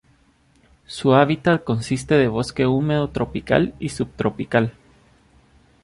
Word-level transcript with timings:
Su 0.87 1.13
hábitat 1.13 1.63
consiste 1.63 2.15
de 2.17 2.27
bosque 2.27 2.65
húmedo 2.65 3.09
tropical 3.09 3.75
y 3.77 3.89
subtropical. 3.89 4.73